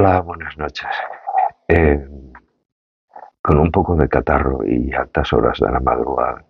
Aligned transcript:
Hola, 0.00 0.20
buenas 0.20 0.56
noches. 0.56 0.86
Eh, 1.66 2.08
con 3.42 3.58
un 3.58 3.72
poco 3.72 3.96
de 3.96 4.08
catarro 4.08 4.64
y 4.64 4.94
altas 4.94 5.32
horas 5.32 5.58
de 5.58 5.72
la 5.72 5.80
madrugada, 5.80 6.44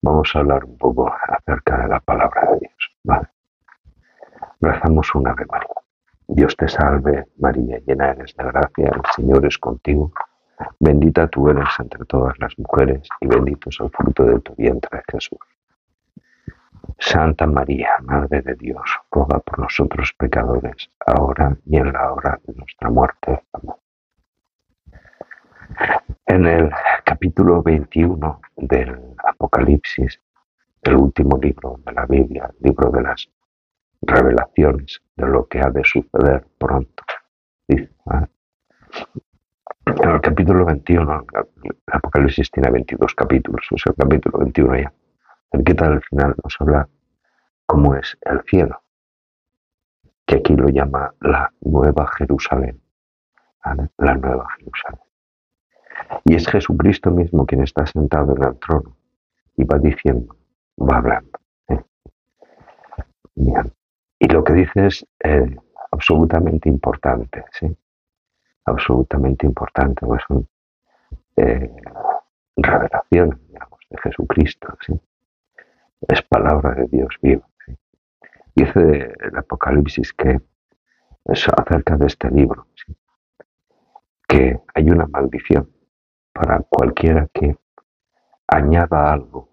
vamos 0.00 0.30
a 0.32 0.38
hablar 0.38 0.64
un 0.64 0.78
poco 0.78 1.12
acerca 1.12 1.78
de 1.78 1.88
la 1.88 1.98
palabra 1.98 2.42
de 2.52 2.60
Dios. 2.60 2.96
¿vale? 3.02 3.26
Rezamos 4.60 5.12
una 5.16 5.32
Ave 5.32 5.46
María. 5.46 5.74
Dios 6.28 6.56
te 6.56 6.68
salve, 6.68 7.26
María, 7.38 7.80
llena 7.84 8.10
eres 8.10 8.36
de 8.36 8.44
gracia, 8.44 8.92
el 8.94 9.02
Señor 9.16 9.44
es 9.44 9.58
contigo. 9.58 10.12
Bendita 10.78 11.26
tú 11.26 11.48
eres 11.48 11.70
entre 11.80 12.04
todas 12.04 12.38
las 12.38 12.56
mujeres 12.56 13.08
y 13.20 13.26
bendito 13.26 13.68
es 13.68 13.80
el 13.80 13.90
fruto 13.90 14.22
de 14.22 14.38
tu 14.38 14.54
vientre, 14.54 15.02
Jesús. 15.10 15.40
Santa 16.98 17.46
María, 17.46 17.90
Madre 18.02 18.42
de 18.42 18.54
Dios, 18.56 19.00
ruega 19.10 19.38
por 19.38 19.60
nosotros 19.60 20.12
pecadores, 20.18 20.90
ahora 21.06 21.56
y 21.64 21.76
en 21.76 21.92
la 21.92 22.12
hora 22.12 22.40
de 22.44 22.54
nuestra 22.54 22.90
muerte. 22.90 23.44
Amén. 23.52 23.76
En 26.26 26.46
el 26.46 26.70
capítulo 27.04 27.62
21 27.62 28.40
del 28.56 29.14
Apocalipsis, 29.24 30.20
el 30.82 30.96
último 30.96 31.38
libro 31.38 31.80
de 31.86 31.92
la 31.92 32.04
Biblia, 32.04 32.50
libro 32.60 32.90
de 32.90 33.02
las 33.02 33.30
revelaciones 34.02 35.00
de 35.16 35.26
lo 35.26 35.46
que 35.46 35.60
ha 35.60 35.70
de 35.70 35.84
suceder 35.84 36.46
pronto. 36.58 37.04
Dice, 37.68 37.90
En 39.86 40.10
el 40.10 40.20
capítulo 40.20 40.64
21, 40.64 41.26
el 41.62 41.76
Apocalipsis 41.92 42.50
tiene 42.50 42.70
22 42.70 43.14
capítulos, 43.14 43.66
sea, 43.68 43.92
el 43.92 43.96
capítulo 43.96 44.38
21 44.40 44.76
ya 44.78 44.92
cerquita 45.50 45.88
del 45.88 46.02
final 46.02 46.34
nos 46.42 46.56
habla 46.60 46.88
cómo 47.68 47.94
es 47.94 48.16
el 48.22 48.42
cielo, 48.44 48.82
que 50.26 50.36
aquí 50.36 50.56
lo 50.56 50.68
llama 50.68 51.14
la 51.20 51.52
Nueva 51.60 52.06
Jerusalén, 52.16 52.80
la 53.98 54.14
Nueva 54.14 54.46
Jerusalén. 54.56 55.00
Y 56.24 56.34
es 56.34 56.48
Jesucristo 56.48 57.10
mismo 57.10 57.44
quien 57.44 57.62
está 57.62 57.86
sentado 57.86 58.34
en 58.34 58.42
el 58.42 58.58
trono 58.58 58.96
y 59.56 59.64
va 59.64 59.78
diciendo, 59.78 60.34
va 60.80 60.96
hablando. 60.96 61.38
¿eh? 61.68 61.84
Y 64.18 64.28
lo 64.28 64.42
que 64.42 64.52
dice 64.54 64.86
es 64.86 65.06
eh, 65.22 65.54
absolutamente 65.92 66.70
importante, 66.70 67.44
¿sí? 67.52 67.76
Absolutamente 68.64 69.46
importante, 69.46 70.06
pues 70.06 70.22
son 70.26 70.48
eh, 71.36 71.70
revelaciones, 72.56 73.38
digamos, 73.46 73.80
de 73.90 73.98
Jesucristo, 73.98 74.68
¿sí? 74.86 74.98
es 76.06 76.22
palabra 76.22 76.74
de 76.74 76.86
Dios 76.86 77.14
vivo. 77.20 77.47
Dice 78.58 79.14
el 79.20 79.36
Apocalipsis 79.36 80.12
que 80.14 80.40
es 81.26 81.48
acerca 81.48 81.96
de 81.96 82.06
este 82.06 82.28
libro, 82.28 82.66
que 84.26 84.58
hay 84.74 84.90
una 84.90 85.06
maldición 85.06 85.70
para 86.32 86.58
cualquiera 86.68 87.28
que 87.32 87.56
añada 88.48 89.12
algo 89.12 89.48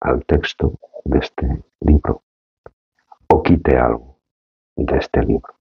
al 0.00 0.24
texto 0.24 0.72
de 1.04 1.18
este 1.18 1.64
libro 1.80 2.22
o 3.28 3.42
quite 3.42 3.76
algo 3.76 4.20
de 4.74 4.96
este 4.96 5.20
libro. 5.20 5.54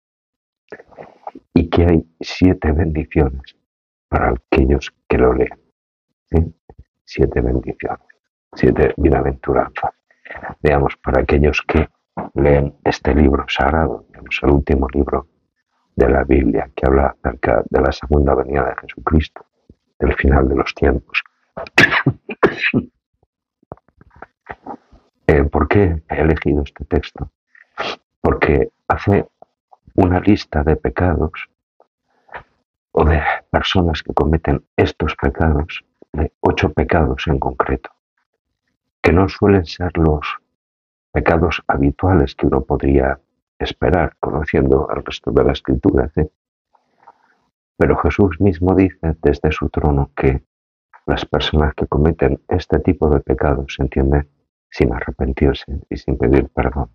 Y 1.54 1.70
que 1.70 1.82
hay 1.84 2.16
siete 2.22 2.72
bendiciones 2.72 3.58
para 4.08 4.30
aquellos 4.30 4.96
que 5.09 5.18
lo 5.18 5.34
leen. 5.34 5.59
Siete 7.03 7.42
bendiciones, 7.42 8.08
siete 8.53 8.94
bienaventuranzas 8.96 9.92
digamos, 10.62 10.96
para 10.98 11.22
aquellos 11.22 11.62
que 11.62 11.90
leen 12.34 12.76
este 12.84 13.14
libro 13.14 13.46
sagrado, 13.48 14.06
el 14.14 14.50
último 14.50 14.88
libro 14.90 15.28
de 15.96 16.09
la 16.09 16.24
Biblia 16.24 16.70
que 16.76 16.86
habla 16.86 17.16
acerca 17.18 17.64
de 17.70 17.81
la 17.81 17.92
segunda 17.92 18.36
venida 18.36 18.64
de 18.66 18.76
Jesucristo, 18.81 19.46
del 20.00 20.14
final 20.16 20.48
de 20.50 20.56
los 20.56 20.74
tiempos. 20.74 21.24
Eh, 25.28 25.44
¿Por 25.46 25.68
qué 25.68 26.04
he 26.08 26.22
elegido 26.22 26.62
este 26.62 26.86
texto? 26.86 27.31
Porque 28.22 28.70
hace 28.88 29.28
una 29.96 30.20
lista 30.20 30.62
de 30.62 30.75
pecados 30.75 31.50
o 32.92 33.04
de 33.04 33.24
personas 33.50 34.04
que 34.04 34.14
cometen 34.14 34.64
estos 34.78 35.16
pecados, 35.16 35.84
de 36.14 36.31
ocho 36.42 36.72
pecados 36.72 37.25
en 37.25 37.40
concreto 37.40 37.90
que 39.06 39.14
no 39.14 39.30
suelen 39.30 39.66
ser 39.66 39.96
los 40.00 40.25
pecados 41.16 41.64
habituales 41.66 42.36
que 42.36 42.46
uno 42.46 42.66
podría 42.66 43.18
esperar 43.58 44.18
conociendo 44.20 44.90
el 44.94 45.02
resto 45.02 45.31
de 45.31 45.46
la 45.46 45.53
escritura. 45.53 46.12
¿eh? 46.18 46.30
Pero 47.78 47.96
Jesús 47.96 48.42
mismo 48.42 48.76
dice 48.76 49.16
desde 49.22 49.50
su 49.54 49.70
trono 49.70 50.12
que 50.14 50.44
las 51.06 51.24
personas 51.25 51.74
que 51.74 51.88
cometen 51.88 52.42
este 52.50 52.80
tipo 52.80 53.09
de 53.09 53.22
pecados, 53.22 53.75
se 53.75 53.84
entiende, 53.84 54.28
sin 54.70 54.92
arrepentirse 54.92 55.80
y 55.90 55.96
sin 55.96 56.18
pedir 56.18 56.50
perdón, 56.50 56.90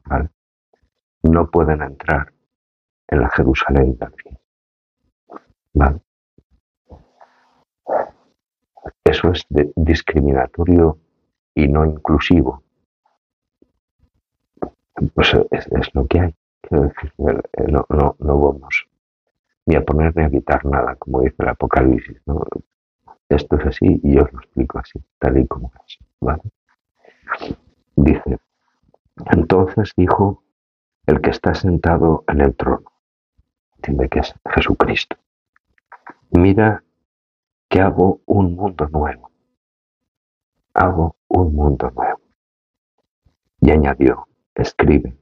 no 1.22 1.50
pueden 1.50 1.80
entrar 1.80 2.30
en 3.08 3.20
la 3.22 3.30
Jerusalén 3.30 3.96
del 3.96 4.12
fin. 4.22 4.38
Eso 9.02 9.30
es 9.30 9.46
discriminatorio 9.76 10.98
y 11.54 11.68
no 11.68 11.86
inclusivo. 11.86 12.62
Pues 15.14 15.34
es, 15.50 15.94
lo 15.94 16.06
que 16.06 16.20
hay. 16.20 16.34
Eh, 16.70 17.66
no, 17.68 17.86
no, 17.88 18.16
no 18.18 18.40
vamos 18.40 18.86
ni 19.66 19.76
a 19.76 19.84
poner 19.84 20.16
ni 20.16 20.24
a 20.24 20.30
quitar 20.30 20.64
nada, 20.64 20.96
como 20.96 21.20
dice 21.20 21.36
el 21.38 21.48
Apocalipsis. 21.48 22.20
Esto 23.28 23.56
es 23.56 23.66
así 23.66 24.00
y 24.02 24.14
yo 24.14 24.24
os 24.24 24.32
lo 24.32 24.40
explico 24.40 24.78
así, 24.78 24.98
tal 25.18 25.38
y 25.38 25.46
como 25.46 25.72
es. 25.86 25.98
¿vale? 26.20 26.42
Dice, 27.96 28.38
entonces 29.30 29.92
dijo 29.96 30.42
el 31.06 31.20
que 31.20 31.30
está 31.30 31.54
sentado 31.54 32.24
en 32.28 32.40
el 32.40 32.56
trono, 32.56 32.92
entiende 33.76 34.08
que 34.08 34.20
es 34.20 34.34
Jesucristo, 34.54 35.16
mira 36.30 36.82
que 37.68 37.80
hago 37.80 38.20
un 38.26 38.56
mundo 38.56 38.88
nuevo 38.88 39.30
hago 40.74 41.16
un 41.28 41.54
mundo 41.54 41.90
nuevo. 41.90 42.20
Y 43.60 43.70
añadió, 43.70 44.26
escribe, 44.60 45.16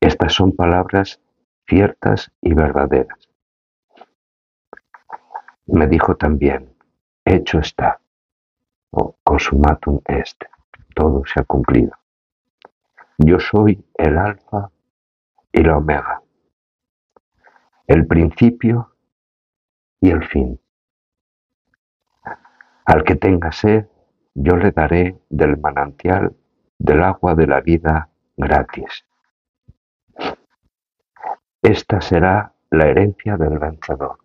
estas 0.00 0.32
son 0.32 0.56
palabras 0.56 1.20
ciertas 1.66 2.32
y 2.40 2.54
verdaderas. 2.54 3.28
Me 5.66 5.86
dijo 5.86 6.16
también, 6.16 6.74
hecho 7.24 7.58
está, 7.58 8.00
o 8.90 9.16
consumatum 9.22 10.00
est, 10.06 10.42
todo 10.94 11.22
se 11.26 11.40
ha 11.40 11.44
cumplido. 11.44 11.92
Yo 13.18 13.38
soy 13.38 13.84
el 13.94 14.16
alfa 14.16 14.70
y 15.52 15.62
la 15.62 15.76
omega, 15.76 16.22
el 17.86 18.06
principio 18.06 18.94
y 20.00 20.10
el 20.10 20.24
fin. 20.26 20.60
Al 22.86 23.04
que 23.04 23.16
tenga 23.16 23.52
sed, 23.52 23.86
yo 24.34 24.56
le 24.56 24.70
daré 24.70 25.20
del 25.28 25.58
manantial 25.58 26.34
del 26.78 27.02
agua 27.02 27.34
de 27.34 27.46
la 27.46 27.60
vida 27.60 28.08
gratis. 28.38 29.04
Esta 31.60 32.00
será 32.00 32.54
la 32.70 32.86
herencia 32.86 33.36
del 33.36 33.58
vencedor. 33.58 34.18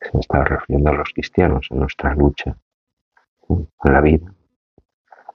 Se 0.00 0.18
está 0.18 0.44
refiriendo 0.44 0.90
a 0.90 0.94
los 0.94 1.12
cristianos 1.12 1.66
en 1.70 1.80
nuestra 1.80 2.14
lucha, 2.14 2.56
en 3.48 3.68
la 3.82 4.00
vida. 4.00 4.32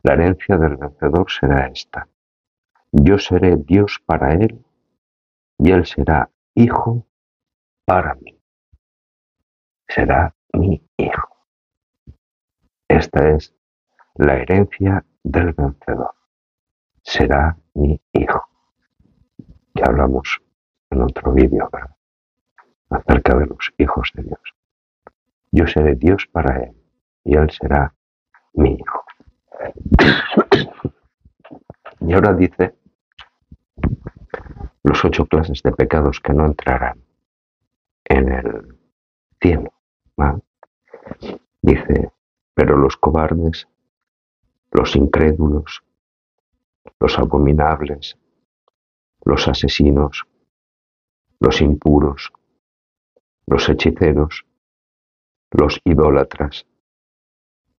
La 0.03 0.13
herencia 0.13 0.57
del 0.57 0.77
vencedor 0.77 1.29
será 1.29 1.67
esta. 1.67 2.07
Yo 2.91 3.17
seré 3.17 3.57
Dios 3.57 4.01
para 4.05 4.33
él 4.33 4.63
y 5.57 5.71
él 5.71 5.85
será 5.85 6.29
hijo 6.55 7.05
para 7.85 8.15
mí. 8.15 8.39
Será 9.87 10.33
mi 10.53 10.81
hijo. 10.97 11.45
Esta 12.87 13.29
es 13.29 13.53
la 14.15 14.37
herencia 14.37 15.05
del 15.23 15.51
vencedor. 15.53 16.20
Será 17.03 17.57
mi 17.73 18.01
hijo. 18.13 18.47
Ya 19.73 19.85
hablamos 19.87 20.41
en 20.89 21.01
otro 21.01 21.33
vídeo 21.33 21.69
acerca 22.89 23.37
de 23.37 23.45
los 23.47 23.73
hijos 23.77 24.11
de 24.13 24.23
Dios. 24.23 24.55
Yo 25.51 25.67
seré 25.67 25.95
Dios 25.95 26.27
para 26.31 26.63
él 26.63 26.75
y 27.23 27.35
él 27.35 27.49
será 27.51 27.93
mi 28.53 28.75
hijo. 28.75 29.05
Y 32.03 32.13
ahora 32.13 32.33
dice 32.33 32.73
los 34.81 35.05
ocho 35.05 35.27
clases 35.27 35.61
de 35.61 35.71
pecados 35.71 36.19
que 36.19 36.33
no 36.33 36.47
entrarán 36.47 36.99
en 38.05 38.31
el 38.31 38.79
cielo. 39.39 39.71
Dice 41.61 42.11
pero 42.53 42.77
los 42.77 42.97
cobardes, 42.97 43.67
los 44.71 44.95
incrédulos, 44.95 45.83
los 46.99 47.17
abominables, 47.17 48.17
los 49.23 49.47
asesinos, 49.47 50.25
los 51.39 51.61
impuros, 51.61 52.31
los 53.47 53.67
hechiceros, 53.69 54.45
los 55.51 55.79
idólatras 55.83 56.65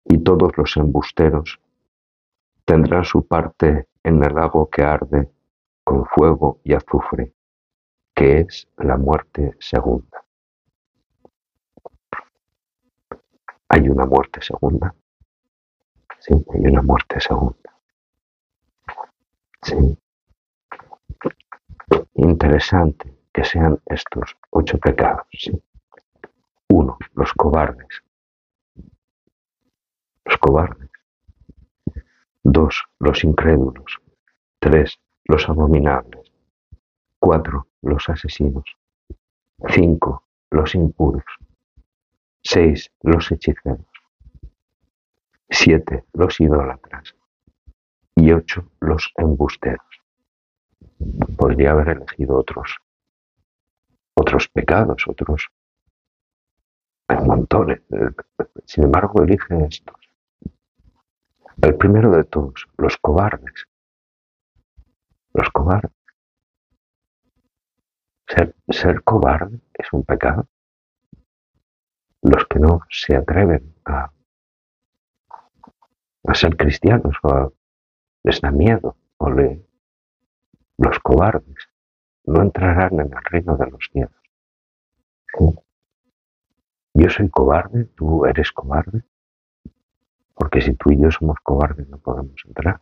y 0.04 0.18
todos 0.18 0.52
los 0.56 0.76
embusteros 0.76 1.60
tendrán 2.64 3.04
su 3.04 3.26
parte 3.26 3.88
en 4.02 4.22
el 4.24 4.34
lago 4.34 4.68
que 4.68 4.82
arde 4.82 5.30
con 5.84 6.04
fuego 6.06 6.60
y 6.64 6.74
azufre, 6.74 7.32
que 8.14 8.40
es 8.40 8.68
la 8.78 8.96
muerte 8.96 9.54
segunda. 9.58 10.24
Hay 13.68 13.88
una 13.88 14.04
muerte 14.04 14.42
segunda. 14.42 14.94
Sí, 16.18 16.34
hay 16.54 16.60
una 16.70 16.82
muerte 16.82 17.18
segunda. 17.20 17.61
Interesante 22.14 23.16
que 23.32 23.44
sean 23.44 23.80
estos 23.86 24.36
ocho 24.50 24.78
pecados. 24.78 25.26
Uno, 26.68 26.98
los 27.14 27.32
cobardes. 27.32 28.02
Los 30.24 30.38
cobardes. 30.38 30.90
Dos, 32.42 32.84
los 32.98 33.22
incrédulos. 33.24 34.00
Tres, 34.58 34.98
los 35.24 35.48
abominables. 35.48 36.32
Cuatro, 37.18 37.68
los 37.82 38.08
asesinos. 38.08 38.64
Cinco, 39.68 40.24
los 40.50 40.74
impuros. 40.74 41.24
Seis, 42.42 42.90
los 43.02 43.30
hechiceros. 43.30 43.86
Siete, 45.48 46.04
los 46.12 46.40
idólatras. 46.40 47.14
Y 48.14 48.32
ocho, 48.32 48.68
los 48.80 49.10
embusteros. 49.16 49.86
Podría 51.36 51.72
haber 51.72 51.88
elegido 51.88 52.36
otros, 52.36 52.78
otros 54.14 54.48
pecados, 54.48 55.04
otros. 55.08 55.48
Montones. 57.08 57.82
Sin 58.64 58.84
embargo, 58.84 59.22
elige 59.22 59.64
estos. 59.68 59.96
El 61.60 61.76
primero 61.76 62.10
de 62.10 62.24
todos, 62.24 62.66
los 62.78 62.96
cobardes. 62.96 63.66
Los 65.34 65.50
cobardes. 65.50 65.92
Ser, 68.26 68.54
ser 68.68 69.02
cobarde 69.02 69.60
es 69.74 69.92
un 69.92 70.04
pecado. 70.04 70.48
Los 72.22 72.46
que 72.46 72.58
no 72.58 72.80
se 72.88 73.16
atreven 73.16 73.74
a, 73.84 74.10
a 76.24 76.34
ser 76.34 76.56
cristianos 76.56 77.16
o 77.22 77.28
a, 77.28 77.52
les 78.24 78.40
da 78.40 78.50
miedo 78.50 78.96
o 79.18 79.30
le, 79.30 79.66
los 80.78 80.98
cobardes 81.00 81.68
no 82.24 82.42
entrarán 82.42 83.00
en 83.00 83.12
el 83.12 83.24
reino 83.24 83.56
de 83.56 83.70
los 83.70 83.88
cielos. 83.92 84.22
Yo 86.94 87.08
soy 87.08 87.28
cobarde, 87.30 87.86
tú 87.96 88.26
eres 88.26 88.52
cobarde, 88.52 89.02
porque 90.34 90.60
si 90.60 90.74
tú 90.74 90.92
y 90.92 91.00
yo 91.00 91.10
somos 91.10 91.38
cobardes 91.42 91.88
no 91.88 91.98
podemos 91.98 92.40
entrar. 92.44 92.80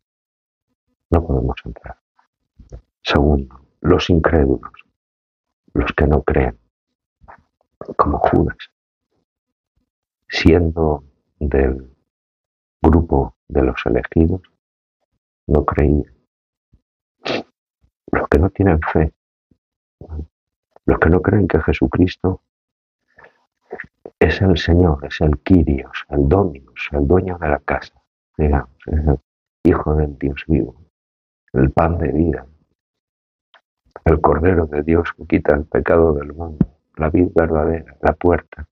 No 1.11 1.27
podemos 1.27 1.57
entrar. 1.65 1.99
Segundo, 3.03 3.67
los 3.81 4.11
incrédulos, 4.11 4.73
los 5.75 5.93
que 5.93 6.07
no 6.07 6.23
creen, 6.23 6.59
como 7.97 8.19
Judas, 8.19 8.59
siendo 10.29 11.05
del 11.39 11.97
grupo 12.83 13.37
de 13.49 13.63
los 13.63 13.85
elegidos, 13.87 14.43
no 15.47 15.65
creía. 15.65 16.13
Los 18.13 18.29
que 18.29 18.39
no 18.39 18.51
tienen 18.51 18.81
fe, 18.81 19.13
los 20.87 20.99
que 20.99 21.11
no 21.11 21.21
creen 21.21 21.47
que 21.47 21.61
Jesucristo 21.61 22.43
es 24.19 24.41
el 24.43 24.59
Señor, 24.59 25.05
es 25.07 25.21
el 25.21 25.39
Kyrios, 25.39 26.05
el 26.11 26.29
Dominus, 26.29 26.89
el 26.93 27.07
dueño 27.07 27.39
de 27.39 27.49
la 27.49 27.59
casa, 27.61 27.95
digamos, 28.37 28.77
es 28.87 29.07
el 29.07 29.19
Hijo 29.65 29.95
del 29.95 30.19
Dios 30.19 30.45
vivo, 30.49 30.75
el 31.53 31.71
pan 31.71 31.99
de 31.99 32.13
vida, 32.13 32.47
el 34.05 34.21
Cordero 34.21 34.67
de 34.67 34.83
Dios 34.83 35.13
que 35.13 35.27
quita 35.27 35.55
el 35.55 35.65
pecado 35.65 36.15
del 36.15 36.33
mundo, 36.33 36.67
la 36.97 37.11
vida 37.11 37.31
verdadera, 37.35 37.97
la 38.01 38.13
puerta, 38.15 38.69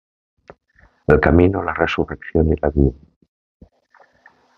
el 1.06 1.20
camino, 1.20 1.62
la 1.62 1.74
resurrección 1.74 2.48
y 2.52 2.56
la 2.56 2.70
vida. 2.70 2.92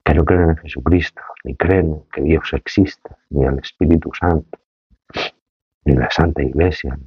Que 0.05 0.15
no 0.15 0.25
creen 0.25 0.51
en 0.51 0.57
Jesucristo, 0.59 1.23
ni 1.45 1.57
creen 1.57 2.05
que 2.13 2.21
Dios 2.21 2.53
exista, 2.53 3.17
ni 3.31 3.47
al 3.47 3.59
Espíritu 3.59 4.11
Santo, 4.13 4.59
ni 5.85 5.95
la 5.95 6.11
Santa 6.11 6.43
Iglesia, 6.43 6.99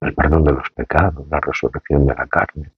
el 0.00 0.14
perdón 0.14 0.44
de 0.44 0.52
los 0.52 0.70
pecados, 0.70 1.26
la 1.28 1.40
resurrección 1.40 2.06
de 2.06 2.14
la 2.14 2.26
carne, 2.26 2.72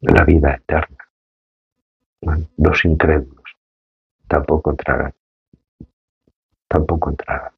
la 0.00 0.24
vida 0.24 0.54
eterna. 0.54 0.96
Los 2.56 2.84
incrédulos 2.84 3.56
tampoco 4.26 4.70
entrarán. 4.70 5.14
Tampoco 6.68 7.10
entrarán. 7.10 7.52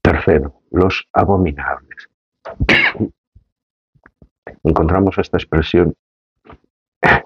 Tercero, 0.00 0.62
los 0.70 1.08
abominables. 1.12 2.08
Encontramos 4.64 5.18
esta 5.18 5.36
expresión 5.36 5.94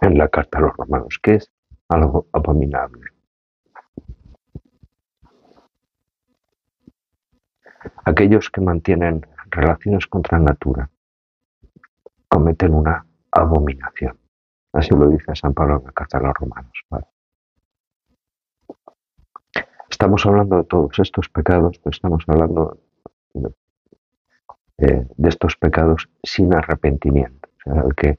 en 0.01 0.19
la 0.19 0.29
carta 0.29 0.59
a 0.59 0.63
los 0.63 0.77
romanos. 0.77 1.19
¿Qué 1.23 1.37
es 1.37 1.51
algo 1.89 2.27
abominable? 2.33 3.11
Aquellos 8.05 8.51
que 8.51 8.61
mantienen 8.61 9.27
relaciones 9.51 10.07
contra 10.07 10.39
natura 10.39 10.91
cometen 12.29 12.75
una 12.75 13.07
abominación. 13.31 14.19
Así 14.73 14.95
lo 14.95 15.09
dice 15.09 15.35
San 15.35 15.55
Pablo 15.55 15.79
en 15.79 15.85
la 15.85 15.93
carta 15.93 16.19
a 16.19 16.23
los 16.23 16.35
romanos. 16.35 16.73
Estamos 19.89 20.27
hablando 20.27 20.59
de 20.59 20.65
todos 20.65 20.99
estos 20.99 21.29
pecados, 21.29 21.79
pero 21.79 21.91
estamos 21.93 22.25
hablando 22.27 22.79
de, 23.33 25.07
de 25.17 25.29
estos 25.29 25.57
pecados 25.57 26.09
sin 26.23 26.55
arrepentimiento. 26.55 27.49
O 27.49 27.73
sea, 27.73 27.83
el 27.83 27.95
que, 27.95 28.19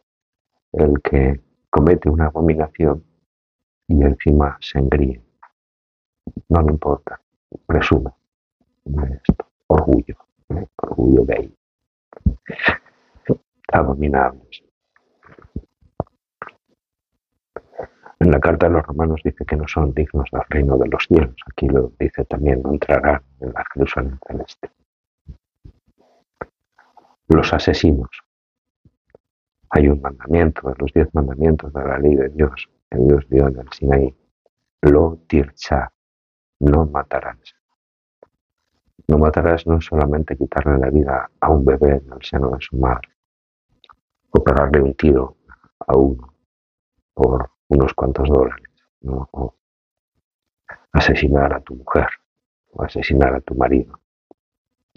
el 0.74 1.02
que 1.02 1.47
comete 1.70 2.10
una 2.10 2.28
abominación 2.28 3.04
y 3.88 4.02
encima 4.02 4.58
se 4.62 4.80
engríe. 4.80 5.22
No 6.50 6.62
le 6.62 6.72
importa, 6.72 7.22
presume 7.66 8.12
esto 8.86 9.48
orgullo, 9.68 10.16
¿eh? 10.50 10.68
orgullo 10.78 11.26
gay. 11.26 11.54
Abominables. 13.72 14.64
En 18.20 18.32
la 18.32 18.40
carta 18.40 18.68
de 18.68 18.74
los 18.74 18.84
romanos 18.84 19.22
dice 19.24 19.46
que 19.46 19.56
no 19.56 19.68
son 19.68 19.94
dignos 19.94 20.30
del 20.32 20.42
reino 20.50 20.78
de 20.78 20.88
los 20.88 21.06
cielos. 21.06 21.36
Aquí 21.52 21.68
lo 21.68 21.92
dice 22.00 22.26
también, 22.26 22.62
no 22.64 22.72
entrarán 22.72 23.22
en 23.40 23.54
la 23.54 23.64
Jerusalén 23.74 24.20
celeste. 24.26 24.72
Los 27.28 27.54
asesinos. 27.54 28.10
Hay 29.70 29.88
un 29.88 30.02
mandamiento 30.02 30.70
de 30.70 30.76
los 30.78 30.94
diez 30.94 31.14
mandamientos 31.14 31.74
de 31.74 31.84
la 31.84 32.00
ley 32.00 32.16
de 32.16 32.30
Dios 32.30 32.70
que 32.90 32.98
Dios 33.00 33.28
dio 33.30 33.48
en 33.48 33.60
el 33.60 33.72
Sinaí. 33.72 34.16
Lo 34.82 35.20
tircha, 35.28 35.92
no 36.60 36.86
matarás. 36.86 37.38
No 39.08 39.18
matarás 39.18 39.68
no 39.68 39.82
solamente 39.82 40.38
quitarle 40.38 40.78
la 40.78 40.90
vida 40.90 41.30
a 41.40 41.50
un 41.50 41.66
bebé 41.66 42.02
en 42.04 42.14
el 42.14 42.24
seno 42.24 42.52
de 42.52 42.58
su 42.60 42.78
madre, 42.78 43.10
o 44.32 44.44
pegarle 44.44 44.82
un 44.82 44.94
tiro 44.96 45.38
a 45.80 45.98
uno 45.98 46.34
por 47.14 47.52
unos 47.70 47.94
cuantos 47.94 48.30
dólares, 48.30 48.68
¿no? 49.02 49.28
o 49.32 49.56
asesinar 50.92 51.54
a 51.54 51.62
tu 51.62 51.76
mujer, 51.76 52.08
o 52.72 52.84
asesinar 52.84 53.34
a 53.34 53.42
tu 53.42 53.56
marido, 53.56 54.00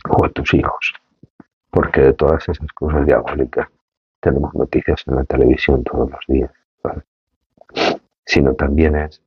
o 0.09 0.25
a 0.25 0.29
tus 0.31 0.55
hijos, 0.55 0.95
porque 1.71 2.01
de 2.01 2.13
todas 2.15 2.49
esas 2.49 2.71
cosas 2.73 3.07
diabólicas 3.07 3.69
tenemos 4.21 4.55
noticias 4.55 5.03
en 5.07 5.17
la 5.17 5.25
televisión 5.25 5.83
todos 5.83 6.11
los 6.11 6.25
días, 6.29 6.53
sino 8.25 8.55
también 8.55 8.97
es 8.97 9.23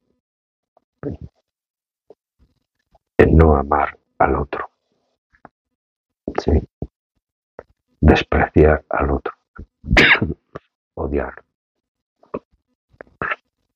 el 3.18 3.36
no 3.36 3.56
amar 3.56 3.98
al 4.20 4.36
otro. 4.36 4.70
¿sí? 6.42 6.52
Despreciar 8.00 8.86
al 8.90 9.12
otro. 9.12 9.34
Odiar. 10.96 11.44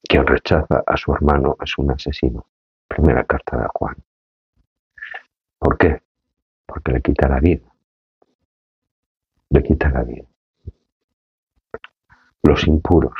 Quien 0.03 0.25
rechaza 0.25 0.83
a 0.85 0.97
su 0.97 1.13
hermano 1.13 1.57
es 1.61 1.77
un 1.77 1.91
asesino. 1.91 2.45
Primera 2.87 3.25
carta 3.25 3.57
de 3.57 3.67
Juan. 3.73 3.95
¿Por 5.59 5.77
qué? 5.77 6.01
Porque 6.65 6.91
le 6.93 7.01
quita 7.01 7.27
la 7.27 7.39
vida. 7.39 7.67
Le 9.49 9.63
quita 9.63 9.89
la 9.89 10.03
vida. 10.03 10.27
Los 12.43 12.67
impuros. 12.67 13.13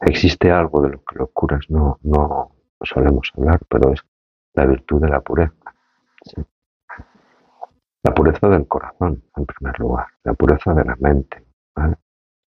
Existe 0.00 0.50
algo 0.50 0.82
de 0.82 0.90
lo 0.90 1.04
que 1.04 1.16
los 1.16 1.30
curas 1.30 1.68
no, 1.68 1.98
no 2.02 2.52
solemos 2.82 3.32
hablar, 3.36 3.60
pero 3.68 3.92
es 3.92 4.00
la 4.54 4.66
virtud 4.66 5.00
de 5.00 5.08
la 5.08 5.20
pureza. 5.20 5.54
¿sí? 6.22 6.42
La 8.02 8.14
pureza 8.14 8.48
del 8.48 8.68
corazón, 8.68 9.24
en 9.36 9.46
primer 9.46 9.78
lugar, 9.80 10.06
la 10.22 10.34
pureza 10.34 10.72
de 10.74 10.84
la 10.84 10.96
mente, 10.96 11.44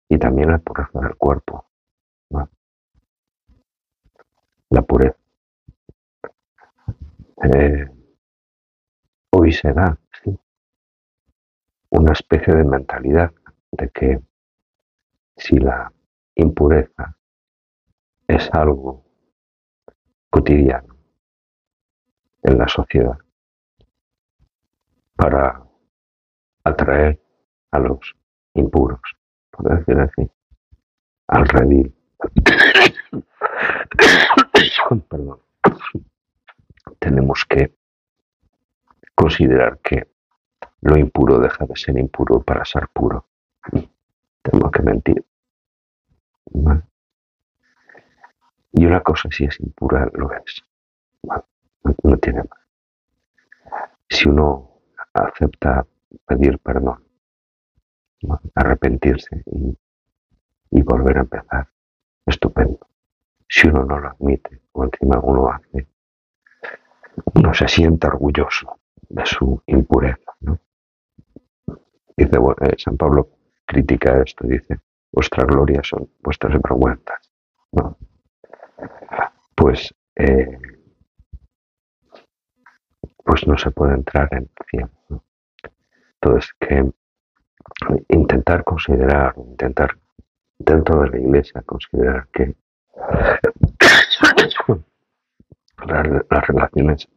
y 0.08 0.18
también 0.18 0.52
la 0.52 0.60
pureza 0.60 1.00
del 1.00 1.16
cuerpo. 1.16 1.66
La 4.70 4.82
pureza. 4.84 5.18
Eh, 7.44 7.88
hoy 9.32 9.52
se 9.52 9.74
da 9.74 9.98
una 11.90 12.14
especie 12.14 12.54
de 12.54 12.64
mentalidad 12.64 13.34
de 13.72 13.90
que 13.90 14.20
si 15.38 15.58
la 15.58 15.92
impureza 16.36 17.18
es 18.28 18.50
algo 18.54 19.06
cotidiano 20.30 20.96
en 22.44 22.58
la 22.58 22.68
sociedad 22.68 23.18
para 25.16 25.64
atraer 26.64 27.22
a 27.72 27.80
los 27.80 28.16
impuros, 28.54 29.02
por 29.52 29.78
decir 29.78 30.00
así, 30.00 30.32
al 31.28 31.48
redil. 31.48 31.96
Tenemos 37.00 37.46
que 37.46 37.76
considerar 39.16 39.80
que 39.80 40.08
lo 40.82 40.98
impuro 40.98 41.40
deja 41.40 41.66
de 41.66 41.76
ser 41.76 41.98
impuro 41.98 42.42
para 42.42 42.64
ser 42.66 42.88
puro. 42.94 43.26
Tenemos 44.42 44.72
que 44.72 44.82
mentir. 44.84 45.26
Y 48.72 48.86
una 48.86 49.02
cosa 49.02 49.30
si 49.32 49.46
es 49.46 49.60
impura, 49.60 50.10
lo 50.14 50.32
es. 50.32 50.64
no, 52.04 52.18
tiene 52.18 52.44
más. 52.44 52.60
Si 54.10 54.28
uno 54.28 54.82
acepta 55.14 55.86
pedir 56.26 56.60
perdón, 56.60 57.04
arrepentirse 58.56 59.44
y, 60.72 60.82
volver 60.82 61.18
a 61.18 61.22
empezar, 61.22 61.68
estupendo. 62.26 62.88
Si 63.48 63.68
uno 63.68 63.84
no 63.86 64.00
lo 64.00 64.10
admite 64.10 64.62
o 64.72 64.84
encima 64.84 65.20
uno 65.22 65.52
hace, 65.52 65.88
uno 67.36 67.54
se 67.54 67.68
siente 67.68 68.08
orgulloso 68.08 68.80
de 69.10 69.26
su 69.26 69.62
impureza. 69.68 70.32
¿no? 70.42 70.60
Dice 72.16 72.38
eh, 72.62 72.76
San 72.78 72.98
Pablo, 72.98 73.30
critica 73.70 74.22
esto, 74.24 74.48
dice, 74.48 74.80
vuestra 75.12 75.46
gloria 75.46 75.82
son 75.84 76.10
vuestras 76.22 76.60
vergüenzas. 76.60 77.32
¿no? 77.72 77.98
Pues, 79.56 79.94
eh, 80.16 80.58
pues 83.24 83.46
no 83.46 83.56
se 83.58 83.70
puede 83.70 83.94
entrar 83.94 84.28
en 84.32 84.50
cielo. 84.72 85.24
Entonces, 86.16 86.52
que 86.60 86.92
intentar 88.10 88.64
considerar, 88.64 89.36
intentar 89.38 89.96
dentro 90.58 91.02
de 91.02 91.10
la 91.10 91.20
iglesia 91.20 91.62
considerar 91.62 92.28
que 92.34 92.56
las, 95.86 96.48
relaciones 96.48 97.08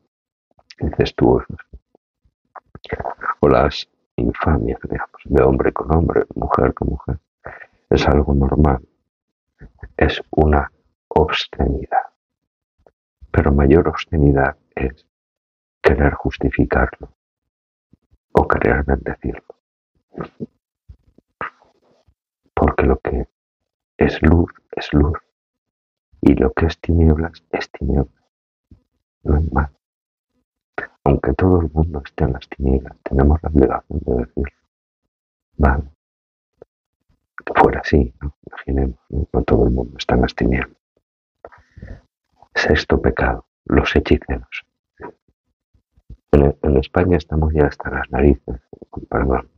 incestuosas 0.81 1.57
o 3.41 3.49
las 3.49 3.89
infamias, 4.17 4.81
digamos, 4.83 5.21
de 5.25 5.43
hombre 5.43 5.73
con 5.73 5.95
hombre, 5.95 6.25
mujer 6.35 6.75
con 6.75 6.89
mujer, 6.89 7.19
es 7.91 8.07
algo 8.07 8.35
normal, 8.35 8.87
es 9.97 10.23
una 10.31 10.71
obscenidad. 11.09 12.13
Pero 13.31 13.53
mayor 13.53 13.89
obscenidad 13.89 14.57
es 14.75 15.07
querer 15.83 16.15
justificarlo 16.15 17.15
o 18.33 18.47
querer 18.47 18.85
bendecirlo. 18.85 19.55
Porque 22.55 22.85
lo 22.85 22.99
que 22.99 23.29
es 23.97 24.23
luz 24.23 24.53
es 24.73 24.93
luz 24.93 25.19
y 26.21 26.35
lo 26.35 26.53
que 26.53 26.67
es 26.67 26.79
tinieblas 26.79 27.45
es 27.51 27.71
tinieblas. 27.71 28.25
No 29.25 29.37
es 29.37 29.53
más. 29.53 29.71
Aunque 31.05 31.33
todo 31.35 31.61
el 31.61 31.71
mundo 31.73 32.03
esté 32.05 32.25
en 32.25 32.33
las 32.33 32.49
tinieblas, 32.49 32.97
tenemos 33.03 33.43
la 33.43 33.49
obligación 33.49 34.01
de 34.07 34.15
decirlo. 34.15 34.59
Vale. 35.57 35.85
Fuera 37.57 37.81
así, 37.81 38.15
¿no? 38.21 38.35
Imaginemos, 38.47 38.99
¿no? 39.09 39.43
todo 39.43 39.67
el 39.67 39.73
mundo 39.73 39.97
está 39.99 40.15
en 40.15 40.23
las 40.23 40.35
tinieblas. 40.35 40.77
Sexto 42.55 43.01
pecado, 43.01 43.47
los 43.65 43.95
hechiceros. 43.97 44.65
En, 46.33 46.77
España 46.77 47.17
estamos 47.17 47.53
ya 47.53 47.67
hasta 47.67 47.91
las 47.91 48.11
narices, 48.11 48.61
perdón, 49.09 49.49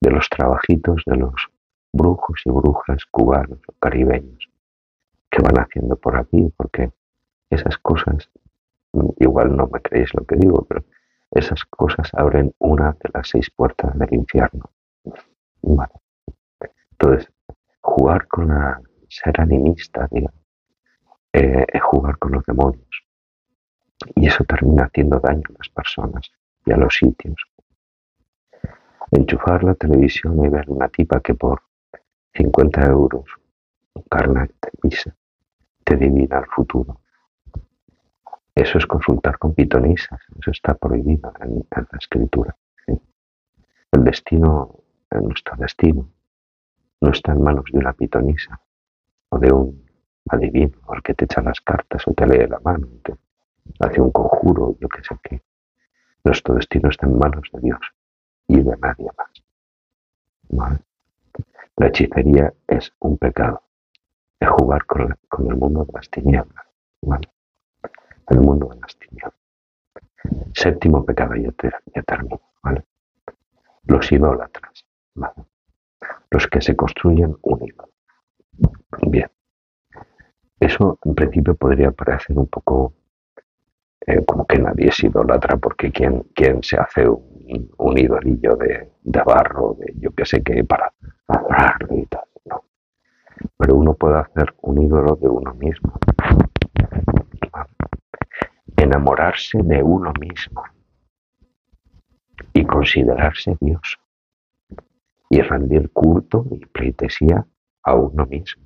de 0.00 0.10
los 0.10 0.28
trabajitos 0.28 1.02
de 1.06 1.16
los 1.16 1.50
brujos 1.92 2.42
y 2.44 2.50
brujas 2.50 3.04
cubanos 3.06 3.60
o 3.68 3.72
caribeños 3.78 4.48
que 5.30 5.42
van 5.42 5.58
haciendo 5.58 5.96
por 5.96 6.16
aquí, 6.16 6.52
porque 6.56 6.90
esas 7.50 7.78
cosas, 7.78 8.30
igual 9.18 9.56
no 9.56 9.68
me 9.72 9.80
creéis 9.80 10.12
lo 10.14 10.24
que 10.24 10.36
digo, 10.36 10.64
pero 10.68 10.84
esas 11.30 11.64
cosas 11.64 12.10
abren 12.14 12.54
una 12.58 12.92
de 12.92 13.10
las 13.12 13.28
seis 13.28 13.50
puertas 13.50 13.98
del 13.98 14.12
infierno. 14.12 14.70
Entonces, 16.90 17.32
jugar 17.80 18.26
con 18.28 18.48
la 18.48 18.80
ser 19.08 19.40
animista, 19.40 20.08
eh, 21.32 21.66
es 21.68 21.82
jugar 21.82 22.18
con 22.18 22.32
los 22.32 22.44
demonios. 22.44 23.04
Y 24.14 24.26
eso 24.26 24.44
termina 24.44 24.84
haciendo 24.84 25.20
daño 25.20 25.42
a 25.50 25.58
las 25.58 25.68
personas 25.68 26.30
y 26.66 26.72
a 26.72 26.76
los 26.76 26.94
sitios. 26.94 27.36
Enchufar 29.10 29.64
la 29.64 29.74
televisión 29.74 30.44
y 30.44 30.48
ver 30.48 30.68
una 30.68 30.88
tipa 30.88 31.20
que 31.20 31.34
por 31.34 31.62
50 32.34 32.86
euros 32.86 33.24
carne 34.10 34.48
te 34.60 34.70
pisa, 34.80 35.14
te 35.84 35.94
adivina 35.94 36.38
el 36.38 36.46
futuro. 36.46 37.00
Eso 38.54 38.78
es 38.78 38.86
consultar 38.86 39.38
con 39.38 39.54
pitonisas, 39.54 40.20
eso 40.38 40.50
está 40.50 40.74
prohibido 40.74 41.32
en, 41.40 41.64
la 41.70 41.98
escritura. 41.98 42.56
El 42.86 44.04
destino, 44.04 44.80
nuestro 45.10 45.56
destino, 45.56 46.08
no 47.00 47.10
está 47.10 47.32
en 47.32 47.42
manos 47.42 47.64
de 47.72 47.78
una 47.78 47.92
pitonisa 47.92 48.60
o 49.30 49.38
de 49.38 49.52
un 49.52 49.84
adivino, 50.28 50.78
al 50.88 51.02
que 51.02 51.14
te 51.14 51.24
echa 51.24 51.42
las 51.42 51.60
cartas 51.60 52.06
o 52.06 52.12
te 52.12 52.26
lee 52.26 52.46
la 52.46 52.60
mano, 52.60 52.88
te 53.02 53.14
hace 53.80 54.00
un 54.00 54.10
conjuro, 54.10 54.76
yo 54.78 54.88
qué 54.88 55.02
sé 55.02 55.16
qué. 55.22 55.42
Nuestro 56.24 56.54
destino 56.54 56.88
está 56.90 57.06
en 57.06 57.18
manos 57.18 57.48
de 57.52 57.60
Dios 57.60 57.80
y 58.46 58.62
de 58.62 58.76
nadie 58.76 59.08
más. 59.16 60.78
La 61.76 61.86
hechicería 61.88 62.52
es 62.68 62.92
un 63.00 63.16
pecado, 63.16 63.62
es 64.38 64.48
jugar 64.48 64.84
con, 64.84 65.48
el 65.48 65.56
mundo 65.56 65.84
de 65.84 65.92
las 65.94 66.08
tinieblas, 66.10 66.66
el 68.32 68.40
mundo 68.40 68.68
de 68.68 68.80
las 68.80 68.96
tinieblas. 68.96 69.34
Séptimo 70.54 71.04
pecado, 71.04 71.34
ya, 71.36 71.52
ya 71.94 72.02
termino, 72.02 72.40
¿vale? 72.62 72.84
Los 73.84 74.10
idólatras, 74.12 74.84
¿vale? 75.14 75.44
Los 76.30 76.46
que 76.46 76.60
se 76.60 76.76
construyen 76.76 77.36
un 77.42 77.64
ídolo. 77.64 77.90
Bien. 79.06 79.30
Eso 80.60 80.98
en 81.04 81.14
principio 81.14 81.54
podría 81.54 81.90
parecer 81.90 82.38
un 82.38 82.46
poco 82.46 82.94
eh, 84.06 84.24
como 84.24 84.46
que 84.46 84.58
nadie 84.58 84.88
es 84.88 85.04
idolatra 85.04 85.56
porque 85.56 85.92
quien, 85.92 86.24
se 86.62 86.76
hace 86.76 87.08
un, 87.08 87.98
idolillo 87.98 88.56
de, 88.56 88.90
barro, 89.24 89.76
de 89.78 89.92
yo 89.96 90.10
que 90.12 90.24
sé 90.24 90.42
qué, 90.42 90.64
para 90.64 90.92
adorarlo 91.28 91.96
y 91.96 92.06
tal. 92.06 92.24
No. 92.44 92.64
Pero 93.56 93.76
uno 93.76 93.94
puede 93.94 94.18
hacer 94.18 94.54
un 94.62 94.82
ídolo 94.82 95.16
de 95.16 95.28
uno 95.28 95.54
mismo. 95.54 95.92
Enamorarse 98.82 99.58
de 99.62 99.80
uno 99.80 100.12
mismo 100.20 100.64
y 102.52 102.64
considerarse 102.64 103.56
Dios 103.60 104.00
y 105.30 105.40
rendir 105.40 105.92
culto 105.92 106.44
y 106.50 106.66
pleitesía 106.66 107.46
a 107.84 107.94
uno 107.94 108.26
mismo 108.26 108.64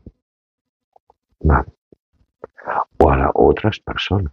o 2.98 3.10
a 3.10 3.30
otras 3.34 3.78
personas. 3.80 4.32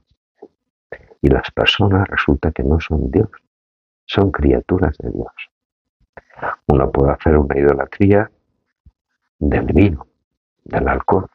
Y 1.21 1.27
las 1.27 1.51
personas 1.51 2.07
resulta 2.07 2.53
que 2.53 2.63
no 2.63 2.79
son 2.79 3.11
Dios, 3.11 3.29
son 4.05 4.31
criaturas 4.31 4.97
de 4.99 5.11
Dios. 5.11 5.33
Uno 6.67 6.89
puede 6.93 7.11
hacer 7.11 7.37
una 7.37 7.59
idolatría 7.59 8.31
del 9.37 9.65
vino, 9.65 10.07
del 10.63 10.87
alcohol, 10.87 11.29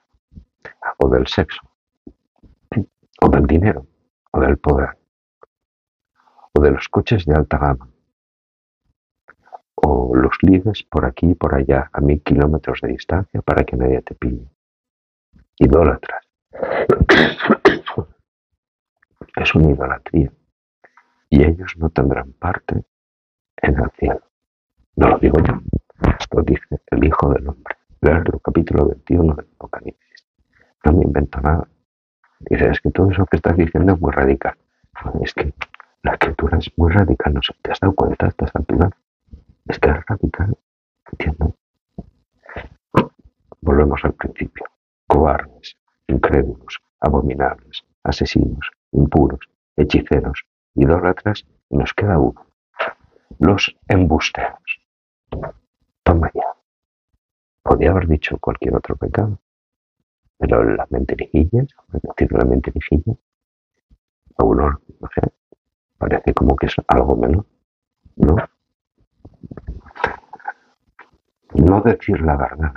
o 0.97 1.09
del 1.11 1.27
sexo, 1.27 1.61
o 3.21 3.29
del 3.29 3.47
dinero, 3.47 3.87
o 4.31 4.41
del 4.41 4.59
poder, 4.59 4.97
o 6.53 6.61
de 6.61 6.71
los 6.71 6.89
coches 6.89 7.25
de 7.25 7.35
alta 7.35 7.59
gama, 7.59 7.89
o 9.75 10.15
los 10.15 10.37
ligues 10.43 10.83
por 10.83 11.05
aquí 11.05 11.31
y 11.31 11.35
por 11.35 11.55
allá 11.55 11.91
a 11.93 12.01
mil 12.01 12.23
kilómetros 12.23 12.81
de 12.83 12.89
distancia 12.89 13.43
para 13.43 13.65
que 13.65 13.77
nadie 13.77 14.03
te 14.03 14.15
pille. 14.15 14.49
Idólatras. 15.59 16.25
Es 19.37 19.55
una 19.55 19.71
idolatría. 19.71 20.33
Y 21.31 21.45
ellos 21.45 21.75
no 21.77 21.91
tendrán 21.91 22.33
parte 22.33 22.85
en 23.63 23.79
el 23.79 23.91
cielo. 23.99 24.23
No 24.97 25.11
lo 25.11 25.19
digo 25.19 25.39
yo, 25.47 25.61
lo 26.33 26.43
dice 26.43 26.81
el 26.91 27.05
Hijo 27.05 27.33
del 27.33 27.49
Hombre. 27.49 27.77
el 28.01 28.25
capítulo 28.43 28.89
21 28.89 29.35
del 29.35 29.47
Apocalipsis. 29.55 30.27
No 30.85 30.93
me 30.93 31.05
invento 31.05 31.41
nada. 31.41 31.69
Dice, 32.41 32.69
es 32.71 32.81
que 32.81 32.91
todo 32.91 33.11
eso 33.11 33.27
que 33.27 33.37
estás 33.37 33.57
diciendo 33.57 33.95
es 33.95 34.01
muy 34.01 34.13
radical. 34.13 34.57
Es 35.23 35.35
que 35.35 35.53
la 36.03 36.13
escritura 36.13 36.59
es 36.59 36.71
muy 36.77 36.93
radical. 36.93 37.35
No 37.35 37.43
sé, 37.43 37.55
¿te 37.63 37.73
has 37.73 37.81
dado 37.81 37.95
cuenta 37.95 38.27
a 38.27 38.29
estas 38.29 38.55
alturas? 38.55 38.93
Es 39.67 39.79
que 39.79 39.93
radical. 39.93 40.57
¿Entiendes? 41.13 41.55
Volvemos 43.61 44.05
al 44.05 44.15
principio. 44.15 44.67
Cobardes, 45.07 45.77
incrédulos, 46.07 46.81
abominables, 47.01 47.85
asesinos, 48.05 48.71
impuros, 48.93 49.41
hechiceros, 49.77 50.45
idólatras, 50.75 51.45
y 51.71 51.77
nos 51.77 51.93
queda 51.93 52.19
uno. 52.19 52.47
Los 53.39 53.77
embusteros. 53.89 54.81
Toma 56.03 56.31
ya. 56.35 56.47
Podría 57.63 57.91
haber 57.91 58.09
dicho 58.09 58.39
cualquier 58.39 58.77
otro 58.77 58.97
pecado, 58.97 59.39
pero 60.39 60.65
las 60.65 60.91
mentirijillas, 60.91 61.67
decir 61.89 62.33
la 62.33 62.45
mentirijilla, 62.45 63.15
a 64.37 64.45
uno, 64.45 64.81
no 65.01 65.09
sé, 65.15 65.33
parece 65.99 66.33
como 66.33 66.55
que 66.57 66.67
es 66.67 66.77
algo 66.87 67.17
menos, 67.17 67.45
¿no? 68.17 68.37
No 71.55 71.81
decir 71.81 72.21
la 72.21 72.37
verdad, 72.37 72.75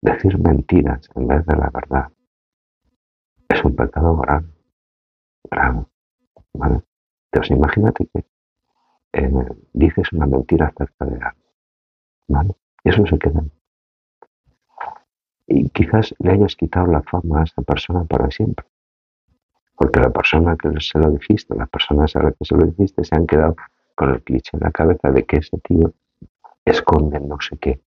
decir 0.00 0.38
mentiras 0.38 1.08
en 1.16 1.26
vez 1.26 1.44
de 1.46 1.56
la 1.56 1.70
verdad, 1.70 2.12
es 3.48 3.64
un 3.64 3.74
pecado 3.74 4.16
grave, 4.16 4.46
grave, 5.50 5.86
¿vale? 6.52 6.82
Entonces 7.32 7.56
imagínate 7.56 8.06
que 8.06 8.24
eh, 9.14 9.48
dices 9.72 10.12
una 10.12 10.26
mentira 10.26 10.66
acerca 10.66 11.06
de 11.06 11.16
algo, 11.16 11.40
¿vale? 12.28 12.54
Y 12.84 12.90
eso 12.90 13.04
se 13.06 13.18
queda. 13.18 13.42
Y 15.46 15.68
quizás 15.70 16.14
le 16.18 16.32
hayas 16.32 16.56
quitado 16.56 16.86
la 16.86 17.02
fama 17.02 17.40
a 17.40 17.44
esa 17.44 17.62
persona 17.62 18.04
para 18.04 18.30
siempre. 18.30 18.66
Porque 19.76 20.00
la 20.00 20.10
persona 20.10 20.56
que 20.56 20.70
se 20.80 20.98
lo 20.98 21.10
dijiste, 21.10 21.54
las 21.54 21.68
personas 21.68 22.14
a 22.16 22.22
las 22.22 22.34
que 22.36 22.44
se 22.44 22.56
lo 22.56 22.66
dijiste, 22.66 23.04
se 23.04 23.14
han 23.14 23.26
quedado 23.26 23.56
con 23.94 24.10
el 24.10 24.22
cliché 24.22 24.50
en 24.54 24.60
la 24.60 24.70
cabeza 24.70 25.10
de 25.10 25.24
que 25.24 25.36
ese 25.36 25.58
tío 25.58 25.92
esconde 26.64 27.20
no 27.20 27.38
sé 27.40 27.58
qué 27.58 27.80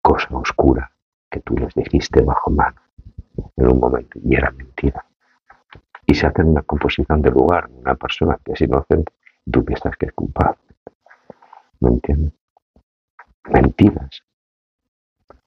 cosa 0.00 0.36
oscura 0.36 0.90
que 1.30 1.40
tú 1.40 1.54
les 1.54 1.72
dijiste 1.74 2.20
bajo 2.22 2.50
mano 2.50 2.80
en 3.56 3.72
un 3.72 3.78
momento 3.78 4.18
y 4.22 4.34
era 4.34 4.50
mentira. 4.50 5.04
Y 6.06 6.14
se 6.14 6.26
hace 6.26 6.42
una 6.42 6.62
composición 6.62 7.22
de 7.22 7.30
lugar, 7.30 7.70
una 7.70 7.94
persona 7.94 8.38
que 8.44 8.52
es 8.52 8.60
inocente, 8.60 9.12
y 9.46 9.50
tú 9.50 9.64
piensas 9.64 9.96
que 9.96 10.06
es 10.06 10.12
culpable. 10.12 10.58
¿Me 11.80 11.90
entiendes? 11.90 12.32
Mentiras. 13.44 14.22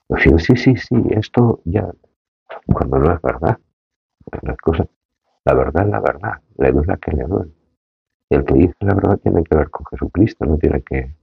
Decir, 0.08 0.40
sí, 0.40 0.56
sí, 0.56 0.76
sí, 0.76 0.96
esto 1.10 1.60
ya, 1.64 1.90
cuando 2.72 2.98
no 2.98 3.12
es 3.12 3.20
verdad, 3.22 3.58
la 5.44 5.54
verdad 5.54 5.84
es 5.84 5.90
la 5.90 6.00
verdad, 6.00 6.42
le 6.58 6.72
duele 6.72 6.98
que 6.98 7.12
le 7.12 7.24
duele. 7.24 7.52
El 8.30 8.44
que 8.44 8.54
dice 8.54 8.74
la 8.80 8.94
verdad 8.94 9.18
tiene 9.18 9.42
que 9.44 9.56
ver 9.56 9.70
con 9.70 9.86
Jesucristo, 9.86 10.44
no 10.44 10.58
tiene 10.58 10.82
que 10.82 11.16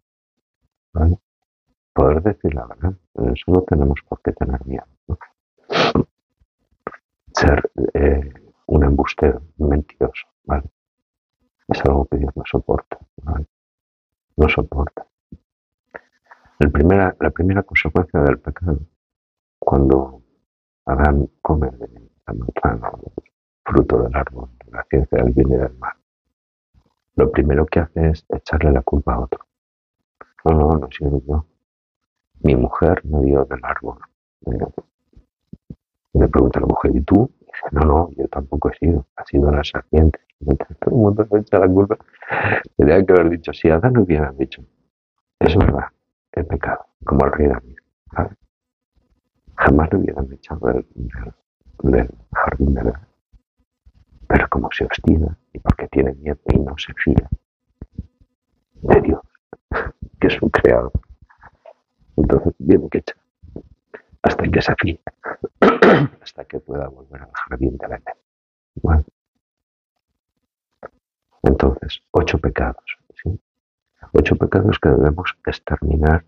poder 1.93 2.22
decir 2.24 2.54
la 2.54 2.65
verdad. 2.65 2.93
Eso 3.34 3.52
no 3.52 3.62
tenemos 3.62 4.00
por 4.08 4.22
qué 4.22 4.32
tener 4.34 4.65
miedo. 4.65 4.86
Ser 7.34 7.72
eh, 7.93 8.34
un 8.67 8.84
embustero, 8.84 9.41
un 9.58 9.69
mentiroso. 9.69 10.28
Es 11.67 11.82
algo 11.86 12.06
que 12.06 12.17
Dios 12.17 12.36
no 12.36 12.43
soporta, 12.46 13.00
No 14.38 14.50
soporta. 14.50 15.06
El 16.63 16.71
primera, 16.71 17.13
la 17.19 17.30
primera 17.30 17.62
consecuencia 17.63 18.21
del 18.21 18.39
pecado, 18.39 18.80
cuando 19.60 20.21
Adán 20.86 21.30
come 21.41 21.69
de 21.71 21.89
la 22.26 22.34
manzana, 22.34 22.89
fruto 23.65 24.04
del 24.04 24.15
árbol, 24.15 24.49
de 24.63 24.71
la 24.71 24.86
ciencia 24.89 25.21
del 25.21 25.34
bien 25.34 25.52
y 25.52 25.58
del 25.58 25.73
mal, 25.73 25.91
lo 27.15 27.30
primero 27.32 27.65
que 27.65 27.82
hace 27.82 28.12
es 28.12 28.26
echarle 28.30 28.71
la 28.71 28.82
culpa 28.82 29.15
a 29.15 29.19
otro. 29.19 29.45
No, 30.45 30.54
no, 30.54 30.69
no 30.78 30.88
soy 30.89 31.21
yo. 31.28 31.45
Mi 32.43 32.56
mujer 32.56 33.04
me 33.04 33.19
dio 33.26 33.43
del 33.43 33.60
árbol. 33.62 33.97
Y 36.13 36.19
le 36.19 36.30
pregunta 36.30 36.62
la 36.62 36.67
mujer, 36.67 36.95
¿y 36.95 37.02
tú? 37.02 37.30
Y 37.41 37.45
dice, 37.45 37.67
no, 37.71 37.82
no, 37.82 38.10
yo 38.12 38.26
tampoco 38.30 38.69
he 38.69 38.78
sido. 38.78 39.06
Ha 39.17 39.26
sido 39.26 39.52
la 39.52 39.65
serpiente. 39.65 40.21
Todo 40.39 40.95
el 40.95 40.95
mundo 40.95 41.28
se 41.30 41.39
echa 41.39 41.60
la 41.60 41.67
culpa. 41.67 41.97
Tendría 42.78 43.06
que 43.06 43.12
haber 43.12 43.32
dicho, 43.32 43.52
si 43.52 43.69
Adán 43.69 43.97
hubiera 43.97 44.32
dicho, 44.32 44.63
es 45.39 45.58
verdad, 45.58 45.88
he 46.41 46.43
pecado, 46.43 46.86
como 47.06 47.26
el 47.26 47.32
rey 47.32 47.48
David. 47.48 47.78
Jamás 49.56 49.89
le 49.91 50.00
hubieran 50.00 50.32
echado 50.34 50.67
del, 50.67 50.86
del, 51.84 52.10
jardín 52.32 52.74
de 52.74 52.84
la 52.84 53.08
pero 54.28 54.50
como 54.50 54.69
se 54.72 54.86
obstina 54.86 55.38
y 55.54 55.60
porque 55.60 55.88
tiene 55.89 56.13
miedo 56.15 56.39
y 56.48 56.60
no 56.60 56.76
se 56.78 56.91
fía 56.93 57.30
de 58.82 59.02
Dios, 59.02 59.22
que 60.19 60.28
es 60.28 60.41
un 60.41 60.50
creador, 60.50 60.91
entonces 62.17 62.54
viene 62.58 62.89
que 62.89 62.98
echar 62.98 63.17
hasta 64.24 64.43
que 64.48 64.62
se 64.62 64.74
fíe, 64.76 65.00
hasta 66.22 66.46
que 66.46 66.60
pueda 66.60 66.88
volver 66.88 67.22
al 67.22 67.32
jardín 67.34 67.78
de 67.78 67.88
la 67.88 68.02
Bueno. 68.76 69.04
Entonces, 71.43 72.02
ocho 72.12 72.38
pecados, 72.39 72.98
¿sí? 73.22 73.39
Ocho 74.12 74.36
pecados 74.36 74.80
que 74.80 74.89
debemos 74.89 75.38
exterminar 75.46 76.26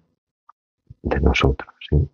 de 1.02 1.20
nosotros, 1.22 1.74
¿sí? 1.90 2.10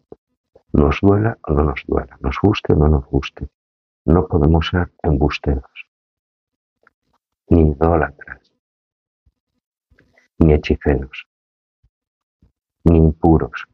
Nos 0.74 1.00
duela 1.02 1.38
o 1.44 1.54
no 1.54 1.64
nos 1.64 1.84
duela, 1.88 2.18
nos 2.22 2.38
guste 2.42 2.74
o 2.74 2.76
no 2.76 2.88
nos 2.88 3.06
guste, 3.06 3.50
no 4.06 4.28
podemos 4.28 4.68
ser 4.68 4.92
embusteros, 5.04 5.88
ni 7.50 7.72
idólatras, 7.72 8.52
ni 10.40 10.54
hechiceros, 10.54 11.28
ni 12.84 12.98
impuros, 12.98 13.68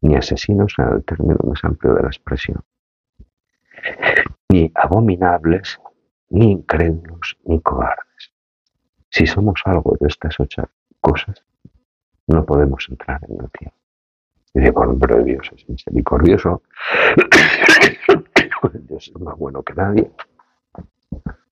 ni 0.00 0.16
asesinos 0.16 0.74
en 0.78 0.88
el 0.88 1.04
término 1.04 1.38
más 1.44 1.64
amplio 1.64 1.94
de 1.94 2.02
la 2.02 2.08
expresión, 2.08 2.64
ni 4.48 4.70
abominables, 4.74 5.80
ni 6.30 6.52
incrédulos, 6.52 7.38
ni 7.44 7.60
cobardes. 7.60 8.09
Si 9.10 9.26
somos 9.26 9.60
algo 9.64 9.96
de 10.00 10.06
estas 10.06 10.38
ocho 10.38 10.62
cosas, 11.00 11.44
no 12.28 12.44
podemos 12.44 12.88
entrar 12.88 13.20
en 13.28 13.38
la 13.38 13.48
tierra. 13.48 13.74
Dice, 14.54 14.70
bueno, 14.70 14.96
pero 14.98 15.22
Dios 15.22 15.50
es 15.54 15.68
misericordioso, 15.68 16.62
Dios 18.72 19.12
es 19.14 19.20
más 19.20 19.36
bueno 19.36 19.62
que 19.62 19.74
nadie. 19.74 20.10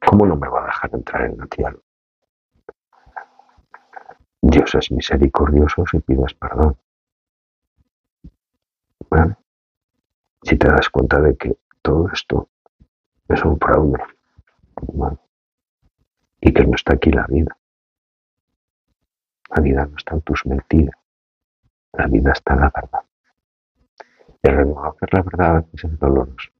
¿Cómo 0.07 0.27
no 0.27 0.37
me 0.37 0.49
va 0.49 0.63
a 0.63 0.67
dejar 0.67 0.91
entrar 0.95 1.25
en 1.25 1.39
la 1.39 1.47
tierra? 1.47 1.79
Dios 4.41 4.75
es 4.77 4.91
misericordioso 4.93 5.85
si 5.87 5.99
pides 5.99 6.35
perdón. 6.35 6.77
Si 10.43 10.57
te 10.57 10.69
das 10.69 10.89
cuenta 10.89 11.21
de 11.21 11.37
que 11.37 11.59
todo 11.83 12.09
esto 12.13 12.49
es 13.29 13.45
un 13.45 13.59
fraude 13.59 13.99
y 16.41 16.53
que 16.53 16.65
no 16.65 16.75
está 16.75 16.95
aquí 16.95 17.11
la 17.11 17.27
vida. 17.27 17.57
La 19.57 19.63
vida 19.63 19.87
no 19.87 19.97
está 19.97 20.15
en 20.15 20.21
tus 20.23 20.47
mentiras. 20.47 20.97
La 21.93 22.07
vida 22.07 22.33
está 22.33 22.55
en 22.55 22.61
la 22.61 22.73
verdad. 22.75 23.03
El 24.43 24.57
reconocer 24.57 25.09
la 25.13 25.23
verdad 25.23 25.67
es 25.73 25.99
doloroso 25.99 26.51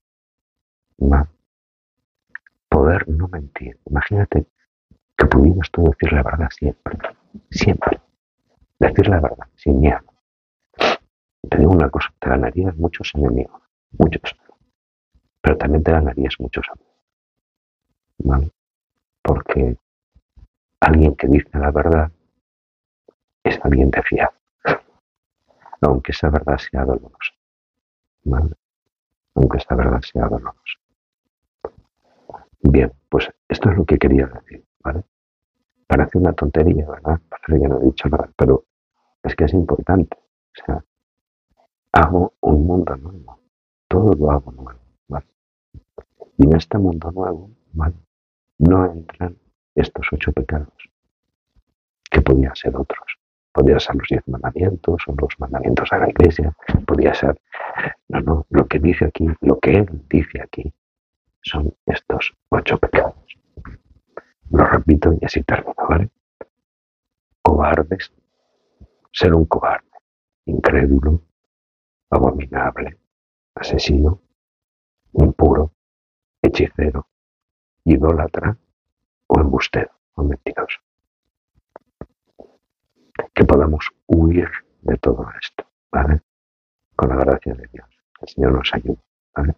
poder 2.69 3.09
no 3.09 3.27
mentir. 3.27 3.77
Imagínate 3.85 4.45
que 5.17 5.25
pudieras 5.25 5.69
tú 5.71 5.83
decir 5.83 6.13
la 6.13 6.23
verdad 6.23 6.49
siempre, 6.51 6.97
siempre. 7.51 7.99
Decir 8.79 9.07
la 9.09 9.19
verdad, 9.19 9.47
sin 9.55 9.79
miedo. 9.81 9.99
Te 11.49 11.57
digo 11.57 11.71
una 11.71 11.89
cosa, 11.89 12.09
te 12.19 12.29
ganarías 12.29 12.75
muchos 12.77 13.13
enemigos, 13.15 13.61
muchos. 13.91 14.35
Pero 15.41 15.57
también 15.57 15.83
te 15.83 15.91
ganarías 15.91 16.35
muchos 16.39 16.65
amigos. 16.69 16.95
¿Vale? 18.19 18.51
Porque 19.29 19.77
alguien 20.79 21.15
que 21.15 21.27
dice 21.27 21.51
la 21.53 21.69
verdad 21.69 22.11
es 23.43 23.63
alguien 23.63 23.91
de 23.91 24.01
fiar. 24.01 24.31
Aunque 25.81 26.13
esa 26.13 26.31
verdad 26.31 26.57
sea 26.57 26.83
dolorosa. 26.83 27.33
¿Vale? 28.23 28.55
Aunque 29.35 29.57
esa 29.59 29.75
verdad 29.75 30.01
sea 30.01 30.27
dolorosa. 30.27 30.79
Bien, 32.61 32.91
pues 33.07 33.29
esto 33.47 33.69
es 33.69 33.77
lo 33.77 33.85
que 33.85 33.99
quería 33.99 34.25
decir, 34.25 34.65
¿vale? 34.83 35.03
Parece 35.85 36.17
una 36.17 36.33
tontería, 36.33 36.89
¿verdad? 36.89 37.21
Parece 37.29 37.61
que 37.61 37.67
no 37.67 37.79
he 37.79 37.85
dicho 37.85 38.09
nada, 38.09 38.31
pero 38.35 38.65
es 39.21 39.35
que 39.35 39.43
es 39.43 39.53
importante. 39.53 40.17
O 40.17 40.65
sea, 40.65 40.83
hago 41.91 42.33
un 42.41 42.65
mundo 42.65 42.95
nuevo, 42.95 43.39
todo 43.87 44.11
lo 44.11 44.31
hago 44.31 44.51
nuevo. 44.53 44.79
Y 46.35 46.45
en 46.47 46.55
este 46.55 46.79
mundo 46.79 47.11
nuevo, 47.11 47.51
¿vale? 47.73 47.93
No 48.59 48.85
entran 48.85 49.37
estos 49.75 50.07
ocho 50.11 50.31
pecados, 50.31 50.89
que 52.11 52.21
podían 52.21 52.55
ser 52.55 52.75
otros. 52.75 53.17
podía 53.51 53.79
ser 53.79 53.95
los 53.95 54.07
diez 54.09 54.25
mandamientos 54.27 55.01
o 55.07 55.15
los 55.19 55.37
mandamientos 55.39 55.89
de 55.89 55.99
la 55.99 56.09
iglesia, 56.09 56.55
podía 56.85 57.13
ser, 57.13 57.41
no, 58.07 58.21
no, 58.21 58.45
lo 58.49 58.67
que 58.67 58.79
dice 58.79 59.05
aquí, 59.05 59.27
lo 59.41 59.59
que 59.59 59.71
él 59.71 60.05
dice 60.09 60.41
aquí, 60.41 60.73
son 61.41 61.73
estos 61.85 62.33
ocho 62.49 62.77
pecados. 62.77 63.15
Lo 64.51 64.65
repito 64.65 65.13
y 65.19 65.25
así 65.25 65.43
termino, 65.43 65.75
¿vale? 65.89 66.09
Cobardes, 67.41 68.13
ser 69.11 69.33
un 69.33 69.45
cobarde, 69.45 69.89
incrédulo, 70.45 71.21
abominable, 72.09 72.97
asesino, 73.55 74.21
impuro, 75.13 75.73
hechicero, 76.41 77.08
idólatra 77.85 78.57
o 79.27 79.39
embustero 79.39 79.91
o 80.15 80.23
mentiroso. 80.23 80.79
Que 83.33 83.45
podamos 83.45 83.89
huir 84.07 84.49
de 84.81 84.97
todo 84.97 85.25
esto. 85.41 85.65
Con 86.95 87.09
la 87.09 87.15
gracia 87.15 87.53
de 87.53 87.67
Dios. 87.71 87.87
El 88.21 88.27
Señor 88.27 88.51
nos 88.53 88.73
ayude, 88.73 89.01
¿vale? 89.35 89.55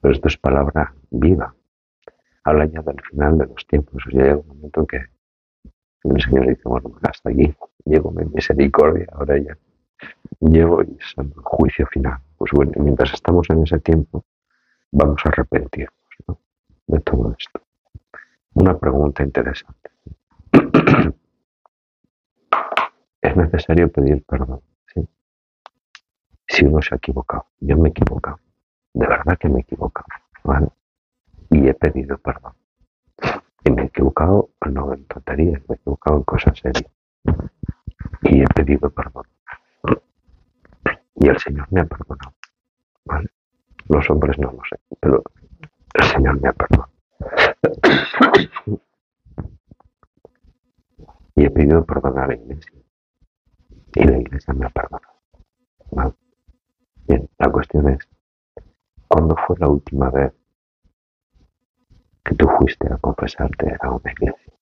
Pero 0.00 0.14
esto 0.14 0.28
es 0.28 0.36
palabra 0.38 0.94
viva. 1.10 1.54
Habla 2.44 2.64
ya 2.66 2.80
del 2.82 3.00
final 3.02 3.38
de 3.38 3.46
los 3.46 3.66
tiempos. 3.66 4.02
Sea, 4.02 4.22
llega 4.22 4.36
un 4.36 4.48
momento 4.48 4.80
en 4.80 4.86
que 4.86 5.04
el 6.04 6.22
Señor 6.22 6.48
dice, 6.48 6.62
bueno, 6.64 6.98
hasta 7.02 7.30
aquí, 7.30 7.54
llego 7.84 8.10
mi 8.10 8.24
misericordia, 8.24 9.06
ahora 9.12 9.38
ya 9.38 9.58
llego 10.40 10.82
y 10.82 10.98
el 11.16 11.32
juicio 11.34 11.86
final. 11.86 12.18
Pues 12.38 12.50
bueno, 12.52 12.72
mientras 12.76 13.12
estamos 13.12 13.48
en 13.50 13.62
ese 13.62 13.78
tiempo, 13.80 14.24
vamos 14.90 15.20
a 15.24 15.28
arrepentirnos 15.28 15.94
de 16.86 17.00
todo 17.00 17.34
esto. 17.38 17.60
Una 18.54 18.78
pregunta 18.78 19.22
interesante. 19.22 19.90
¿Es 23.22 23.36
necesario 23.36 23.90
pedir 23.90 24.24
perdón? 24.24 24.62
Si 26.48 26.64
uno 26.64 26.82
se 26.82 26.94
ha 26.94 26.98
equivocado. 26.98 27.46
Yo 27.60 27.76
me 27.76 27.88
he 27.88 27.92
equivocado. 27.92 28.40
De 28.92 29.06
verdad 29.06 29.38
que 29.38 29.48
me 29.48 29.58
he 29.58 29.62
equivocado. 29.62 30.08
Y 31.50 31.68
he 31.68 31.74
pedido 31.74 32.18
perdón. 32.18 32.54
Y 33.64 33.70
me 33.70 33.82
he 33.82 33.86
equivocado 33.86 34.50
no 34.66 34.92
en 34.92 35.04
tonterías, 35.04 35.60
me 35.68 35.74
he 35.74 35.78
equivocado 35.78 36.16
en 36.16 36.22
cosas 36.24 36.58
serias. 36.58 36.90
Y 38.22 38.42
he 38.42 38.46
pedido 38.46 38.90
perdón. 38.90 39.26
Y 41.16 41.28
el 41.28 41.38
Señor 41.38 41.68
me 41.70 41.82
ha 41.82 41.84
perdonado. 41.84 42.34
Los 43.88 44.08
hombres 44.10 44.38
no 44.38 44.52
lo 44.52 44.62
sé, 44.68 44.76
pero 45.00 45.22
el 45.94 46.04
Señor 46.04 46.40
me 46.40 46.48
ha 46.48 46.52
perdonado. 46.52 46.90
y 51.34 51.44
he 51.44 51.50
pedido 51.50 51.84
perdón 51.84 52.18
a 52.18 52.26
la 52.26 52.34
iglesia. 52.34 52.72
Y 53.94 54.04
la 54.04 54.18
iglesia 54.18 54.52
me 54.54 54.66
ha 54.66 54.70
perdonado. 54.70 55.14
¿vale? 55.90 56.14
Bien, 57.08 57.28
la 57.38 57.50
cuestión 57.50 57.88
es, 57.88 57.98
¿cuándo 59.08 59.34
fue 59.46 59.56
la 59.58 59.68
última 59.68 60.10
vez 60.10 60.32
que 62.24 62.34
tú 62.34 62.46
fuiste 62.58 62.92
a 62.92 62.98
confesarte 62.98 63.76
a 63.80 63.90
una 63.90 64.12
iglesia? 64.12 64.52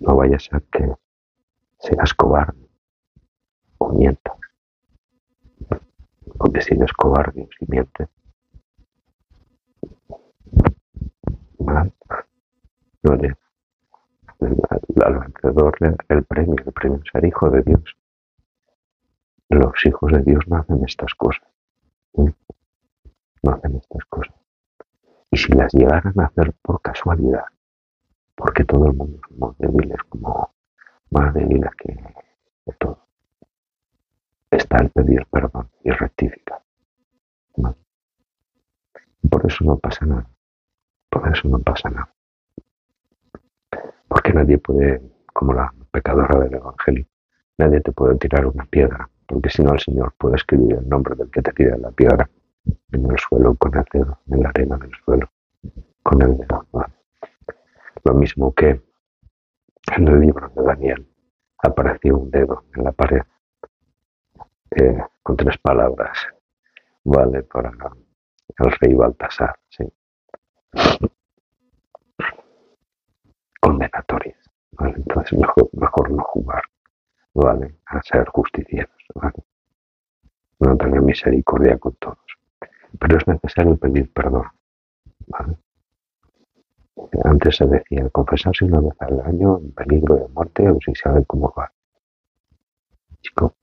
No 0.00 0.16
vaya 0.16 0.36
a 0.52 0.60
que 0.60 0.94
seas 1.78 2.14
cobarde 2.14 2.68
o 3.78 3.88
mientas. 3.90 4.43
Porque 6.38 6.60
si 6.60 6.74
eres 6.74 6.92
cobarde 6.92 7.42
o 7.42 7.48
si 7.58 7.64
mientes, 7.68 8.08
mal, 11.58 11.92
no 13.02 13.14
eres 13.14 13.36
al 15.04 15.18
vencedor 15.18 15.76
el 16.08 16.24
premio, 16.24 16.56
el 16.64 16.72
premio 16.72 17.00
es 17.02 17.10
ser 17.10 17.24
hijo 17.24 17.50
de 17.50 17.62
Dios. 17.62 17.96
Los 19.48 19.86
hijos 19.86 20.12
de 20.12 20.22
Dios 20.22 20.46
no 20.48 20.56
hacen 20.56 20.84
estas 20.84 21.14
cosas. 21.14 21.48
No 22.14 23.52
hacen 23.52 23.76
estas 23.76 24.04
cosas. 24.06 24.34
Y 25.30 25.36
si 25.36 25.52
las 25.52 25.72
llegaran 25.72 26.18
a 26.18 26.26
hacer 26.26 26.54
por 26.62 26.80
casualidad, 26.80 27.44
porque 28.34 28.64
todo 28.64 28.86
el 28.86 28.94
mundo 28.94 29.20
somos 29.28 29.56
débiles 29.58 30.02
como 30.08 30.54
más 31.10 31.34
débiles 31.34 31.70
que 31.76 31.92
de 31.92 32.72
todo, 32.78 33.03
está 34.56 34.78
el 34.78 34.90
pedir 34.90 35.26
perdón 35.30 35.70
y 35.82 35.90
rectificar. 35.90 36.62
Por 39.30 39.46
eso 39.46 39.64
no 39.64 39.78
pasa 39.78 40.04
nada. 40.06 40.28
Por 41.10 41.28
eso 41.28 41.48
no 41.48 41.58
pasa 41.58 41.90
nada. 41.90 42.14
Porque 44.08 44.32
nadie 44.32 44.58
puede, 44.58 45.00
como 45.32 45.54
la 45.54 45.72
pecadora 45.90 46.38
del 46.40 46.54
Evangelio, 46.54 47.06
nadie 47.58 47.80
te 47.80 47.92
puede 47.92 48.16
tirar 48.16 48.46
una 48.46 48.64
piedra, 48.66 49.08
porque 49.26 49.50
si 49.50 49.62
no 49.62 49.72
el 49.72 49.80
Señor 49.80 50.14
puede 50.18 50.36
escribir 50.36 50.76
el 50.76 50.88
nombre 50.88 51.14
del 51.16 51.30
que 51.30 51.42
te 51.42 51.52
tira 51.52 51.76
la 51.78 51.90
piedra 51.90 52.28
en 52.92 53.10
el 53.10 53.18
suelo 53.18 53.54
con 53.56 53.74
el 53.76 53.84
dedo, 53.92 54.20
en 54.30 54.40
la 54.42 54.48
arena 54.50 54.76
del 54.76 54.92
suelo, 55.04 55.30
con 56.02 56.22
el 56.22 56.36
dedo. 56.36 56.66
Lo 58.04 58.14
mismo 58.14 58.52
que 58.52 58.82
en 59.96 60.08
el 60.08 60.20
libro 60.20 60.48
de 60.54 60.62
Daniel 60.62 61.08
apareció 61.58 62.18
un 62.18 62.30
dedo 62.30 62.64
en 62.74 62.84
la 62.84 62.92
pared 62.92 63.22
eh, 64.76 65.04
con 65.22 65.36
tres 65.36 65.58
palabras, 65.58 66.18
vale, 67.04 67.42
para 67.42 67.70
el 67.70 68.72
rey 68.80 68.94
Baltasar, 68.94 69.56
sí. 69.68 69.84
Condenatorias, 73.60 74.38
¿vale? 74.72 74.94
Entonces 74.96 75.38
mejor, 75.38 75.70
mejor 75.72 76.10
no 76.10 76.22
jugar, 76.24 76.62
¿vale? 77.34 77.76
A 77.86 78.02
ser 78.02 78.26
justicieros, 78.28 79.04
¿vale? 79.14 79.44
No 80.58 80.76
tener 80.76 81.00
misericordia 81.02 81.78
con 81.78 81.94
todos. 81.94 82.18
Pero 82.98 83.16
es 83.16 83.26
necesario 83.26 83.76
pedir 83.76 84.12
perdón, 84.12 84.46
¿vale? 85.26 85.56
Antes 87.24 87.56
se 87.56 87.66
decía, 87.66 88.08
confesarse 88.10 88.64
una 88.64 88.80
vez 88.80 88.94
al 89.00 89.20
año 89.20 89.58
en 89.58 89.72
peligro 89.72 90.16
de 90.16 90.28
muerte 90.28 90.68
o 90.68 90.78
si 90.84 90.94
sabe 90.94 91.24
cómo 91.26 91.52
va. 91.56 91.72
Chico, 93.20 93.54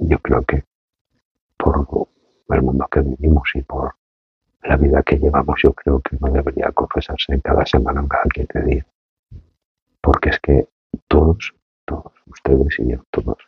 yo 0.00 0.18
creo 0.18 0.42
que 0.42 0.64
por 1.56 2.56
el 2.56 2.62
mundo 2.62 2.86
que 2.90 3.00
vivimos 3.00 3.48
y 3.54 3.62
por 3.62 3.94
la 4.62 4.76
vida 4.76 5.02
que 5.02 5.18
llevamos, 5.18 5.60
yo 5.62 5.72
creo 5.72 6.00
que 6.00 6.16
no 6.20 6.32
debería 6.32 6.70
confesarse 6.72 7.32
en 7.32 7.40
cada 7.40 7.64
semana 7.64 8.02
o 8.02 8.08
cada 8.08 8.24
15 8.24 8.60
días. 8.62 8.86
Porque 10.00 10.30
es 10.30 10.40
que 10.40 10.68
todos, 11.06 11.54
todos, 11.84 12.12
ustedes 12.26 12.78
y 12.80 12.88
yo, 12.88 13.04
todos, 13.10 13.38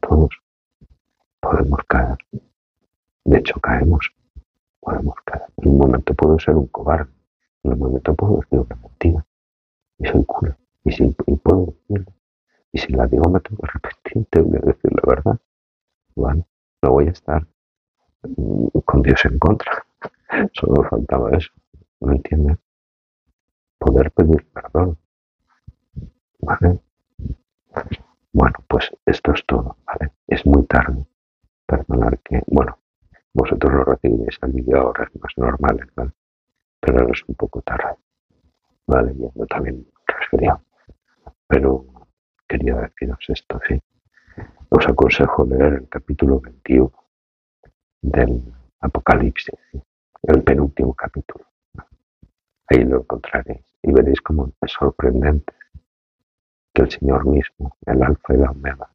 todos, 0.00 0.30
podemos 1.40 1.80
caer. 1.86 2.18
De 3.24 3.38
hecho, 3.38 3.60
caemos. 3.60 4.10
Podemos 4.80 5.14
caer. 5.24 5.46
En 5.58 5.70
un 5.70 5.78
momento 5.78 6.14
puedo 6.14 6.38
ser 6.38 6.54
un 6.54 6.66
cobarde. 6.68 7.12
En 7.62 7.72
un 7.74 7.78
momento 7.78 8.14
puedo 8.14 8.40
decir 8.40 8.58
una 8.58 8.76
mentira. 8.76 9.26
Y 9.98 10.06
soy 10.06 10.24
cura. 10.24 10.56
Y, 10.84 10.92
si, 10.92 11.04
y 11.26 11.36
puedo 11.36 11.66
decirlo. 11.66 12.12
Y 12.72 12.78
si 12.78 12.92
la 12.92 13.06
digo 13.06 13.30
me 13.30 13.40
tengo 13.40 13.62
que 13.62 13.68
arrepentir, 13.68 14.26
tengo 14.30 14.52
que 14.52 14.66
decir 14.66 14.92
la 14.92 15.14
verdad. 15.14 15.38
No 16.18 16.90
voy 16.90 17.06
a 17.06 17.10
estar 17.10 17.46
con 18.84 19.02
Dios 19.02 19.24
en 19.24 19.38
contra. 19.38 19.86
Solo 20.52 20.82
faltaba 20.88 21.30
eso. 21.30 21.52
¿No 22.00 22.12
entiendes? 22.12 22.58
Poder 23.78 24.10
pedir 24.10 24.46
perdón. 24.52 24.98
¿Vale? 26.40 26.80
Bueno, 28.32 28.54
pues 28.68 28.90
esto 29.06 29.32
es 29.32 29.44
todo, 29.46 29.76
¿vale? 29.86 30.12
Es 30.26 30.44
muy 30.44 30.64
tarde. 30.66 31.06
Perdonar 31.66 32.18
que, 32.20 32.42
bueno, 32.46 32.78
vosotros 33.32 33.72
lo 33.72 33.84
recibiréis 33.84 34.38
al 34.40 34.52
vídeo 34.52 34.80
ahora, 34.80 35.04
es 35.04 35.20
más 35.20 35.32
normal, 35.36 35.90
¿vale? 35.94 36.12
Pero 36.80 37.12
es 37.12 37.22
un 37.28 37.34
poco 37.34 37.62
tarde. 37.62 37.96
Vale, 38.86 39.14
yo 39.16 39.46
también 39.46 39.86
resfriado. 40.06 40.62
Pero 41.46 41.84
quería 42.46 42.76
deciros 42.76 43.24
esto, 43.28 43.60
sí. 43.68 43.80
Os 44.70 44.86
aconsejo 44.86 45.46
leer 45.46 45.72
el 45.80 45.88
capítulo 45.88 46.40
21 46.40 46.92
del 48.02 48.52
Apocalipsis, 48.80 49.58
el 50.22 50.42
penúltimo 50.44 50.92
capítulo. 50.92 51.46
Ahí 52.66 52.84
lo 52.84 53.00
encontraréis 53.00 53.64
y 53.82 53.92
veréis 53.92 54.20
cómo 54.20 54.52
es 54.60 54.72
sorprendente 54.72 55.54
que 56.74 56.82
el 56.82 56.90
Señor 56.90 57.26
mismo, 57.26 57.78
el 57.86 58.02
Alfa 58.02 58.34
y 58.34 58.36
la 58.36 58.50
Omega, 58.50 58.90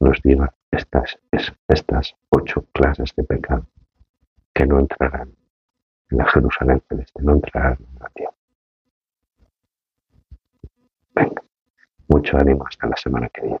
nos 0.00 0.20
diga 0.20 0.54
estas, 0.70 1.18
estas 1.66 2.14
ocho 2.28 2.66
clases 2.72 3.14
de 3.16 3.24
pecado 3.24 3.66
que 4.52 4.66
no 4.66 4.80
entrarán 4.80 5.34
en 6.10 6.18
la 6.18 6.26
Jerusalén 6.26 6.82
celeste, 6.86 7.22
no 7.22 7.32
entrarán 7.32 7.78
en 7.80 7.98
la 8.00 8.08
tierra. 8.10 8.34
Venga, 11.14 11.42
mucho 12.08 12.36
ánimo 12.36 12.66
hasta 12.66 12.86
la 12.86 12.96
semana 12.96 13.30
que 13.30 13.40
viene. 13.42 13.60